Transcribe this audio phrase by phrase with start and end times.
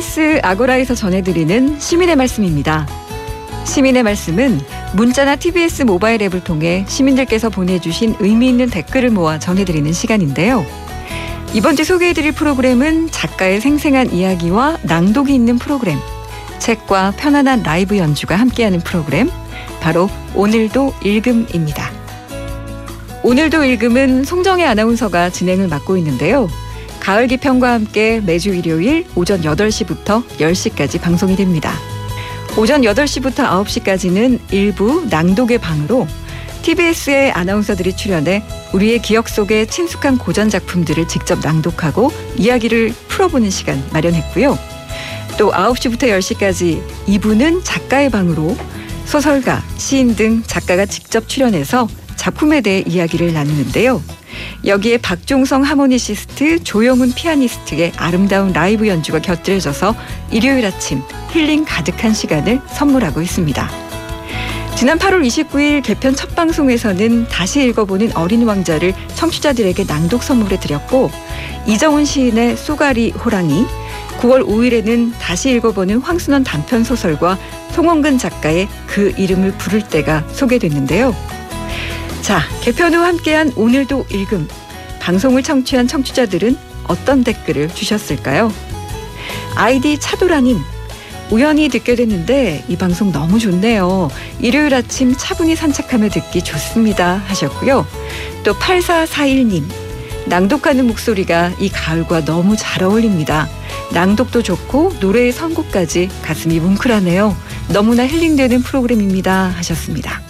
[0.00, 2.88] KBS 아고라에서 전해드리는 시민의 말씀입니다.
[3.64, 4.58] 시민의 말씀은
[4.94, 10.64] 문자나 TBS 모바일 앱을 통해 시민들께서 보내주신 의미 있는 댓글을 모아 전해드리는 시간인데요.
[11.52, 15.98] 이번 주 소개해드릴 프로그램은 작가의 생생한 이야기와 낭독이 있는 프로그램,
[16.58, 19.28] 책과 편안한 라이브 연주가 함께하는 프로그램,
[19.80, 21.90] 바로 오늘도 읽음입니다.
[23.22, 26.48] 오늘도 읽음은 송정혜 아나운서가 진행을 맡고 있는데요.
[27.10, 31.72] 가을 기평과 함께 매주 일요일 오전 8시부터 10시까지 방송이 됩니다.
[32.56, 36.06] 오전 8시부터 9시까지는 일부 낭독의 방으로
[36.62, 44.56] TBS의 아나운서들이 출연해 우리의 기억 속의 친숙한 고전 작품들을 직접 낭독하고 이야기를 풀어보는 시간 마련했고요.
[45.36, 48.56] 또 9시부터 10시까지 2부는 작가의 방으로
[49.06, 54.00] 소설가, 시인 등 작가가 직접 출연해서 작품에 대해 이야기를 나누는데요.
[54.64, 59.94] 여기에 박종성 하모니시스트, 조영훈 피아니스트의 아름다운 라이브 연주가 곁들여져서
[60.30, 63.90] 일요일 아침 힐링 가득한 시간을 선물하고 있습니다.
[64.76, 71.10] 지난 8월 29일 개편 첫 방송에서는 다시 읽어보는 어린 왕자를 청취자들에게 낭독 선물해 드렸고
[71.66, 73.66] 이정훈 시인의 쏘가리 호랑이
[74.20, 77.38] 9월 5일에는 다시 읽어보는 황순원 단편 소설과
[77.72, 81.14] 송원근 작가의 그 이름을 부를 때가 소개됐는데요.
[82.22, 84.46] 자, 개편 후 함께한 오늘도 읽음.
[85.00, 88.52] 방송을 청취한 청취자들은 어떤 댓글을 주셨을까요?
[89.56, 90.58] 아이디 차도라님.
[91.30, 94.10] 우연히 듣게 됐는데 이 방송 너무 좋네요.
[94.40, 97.22] 일요일 아침 차분히 산책하며 듣기 좋습니다.
[97.26, 97.86] 하셨고요.
[98.44, 99.64] 또 8441님.
[100.26, 103.48] 낭독하는 목소리가 이 가을과 너무 잘 어울립니다.
[103.92, 107.36] 낭독도 좋고 노래의 선곡까지 가슴이 뭉클하네요.
[107.68, 109.54] 너무나 힐링되는 프로그램입니다.
[109.56, 110.20] 하셨습니다.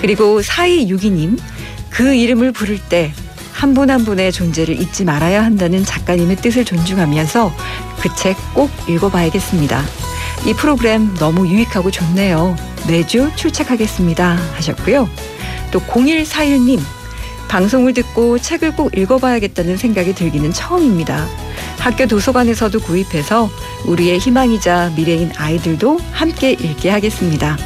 [0.00, 1.38] 그리고 4262님,
[1.90, 3.12] 그 이름을 부를 때
[3.52, 7.52] 한분한 분의 존재를 잊지 말아야 한다는 작가님의 뜻을 존중하면서
[8.00, 9.82] 그 책 꼭 읽어봐야겠습니다.
[10.46, 12.54] 이 프로그램 너무 유익하고 좋네요.
[12.86, 14.38] 매주 출첵하겠습니다.
[14.54, 15.08] 하셨고요.
[15.72, 16.80] 또 0141님,
[17.48, 21.26] 방송을 듣고 책을 꼭 읽어봐야겠다는 생각이 들기는 처음입니다.
[21.78, 23.50] 학교 도서관에서도 구입해서
[23.86, 27.56] 우리의 희망이자 미래인 아이들도 함께 읽게 하겠습니다.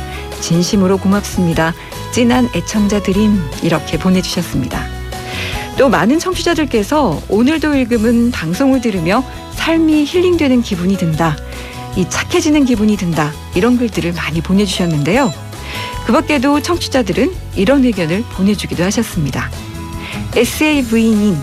[0.40, 1.74] 진심으로 고맙습니다.
[2.12, 4.86] 찐한 애청자 드림 이렇게 보내주셨습니다.
[5.78, 9.24] 또 많은 청취자들께서 오늘도 읽음은 방송을 들으며
[9.54, 11.36] 삶이 힐링되는 기분이 든다.
[11.96, 13.32] 이 착해지는 기분이 든다.
[13.54, 15.32] 이런 글들을 많이 보내주셨는데요.
[16.06, 19.50] 그 밖에도 청취자들은 이런 의견을 보내주기도 하셨습니다.
[20.36, 21.36] SAV님,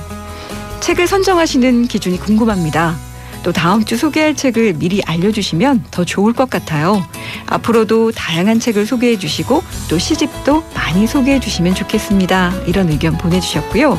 [0.81, 3.08] 책을 선정하시는 기준이 궁금합니다.
[3.43, 7.03] 또 다음 주 소개할 책을 미리 알려주시면 더 좋을 것 같아요.
[7.47, 12.53] 앞으로도 다양한 책을 소개해 주시고 또 시집도 많이 소개해 주시면 좋겠습니다.
[12.67, 13.97] 이런 의견 보내주셨고요.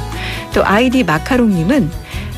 [0.54, 1.90] 또 아이디 마카롱님은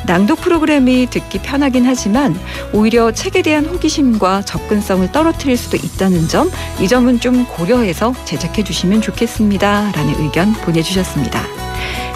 [0.07, 2.39] 낭독 프로그램이 듣기 편하긴 하지만
[2.73, 9.01] 오히려 책에 대한 호기심과 접근성을 떨어뜨릴 수도 있다는 점, 이 점은 좀 고려해서 제작해 주시면
[9.01, 9.93] 좋겠습니다.
[9.93, 11.47] 라는 의견 보내주셨습니다.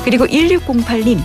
[0.04, 1.20] 그리고 1608님,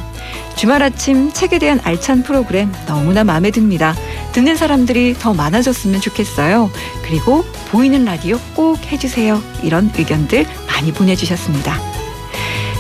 [0.55, 3.95] 주말 아침 책에 대한 알찬 프로그램 너무나 마음에 듭니다.
[4.31, 6.69] 듣는 사람들이 더 많아졌으면 좋겠어요.
[7.03, 9.41] 그리고 보이는 라디오 꼭 해주세요.
[9.63, 11.79] 이런 의견들 많이 보내주셨습니다.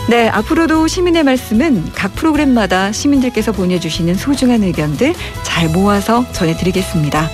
[0.09, 5.13] 네, 앞으로도 시민의 말씀은 각 프로그램마다 시민들께서 보내주시는 소중한 의견들
[5.43, 7.29] 잘 모아서 전해드리겠습니다.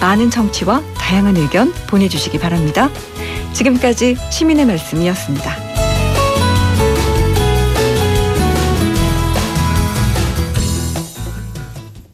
[0.00, 2.88] 많은 청취와 다양한 의견 보내주시기 바랍니다.
[3.52, 5.71] 지금까지 시민의 말씀이었습니다.